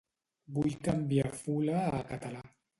Vull 0.55 0.73
canviar 0.87 1.31
fula 1.43 1.87
a 2.01 2.03
català. 2.11 2.45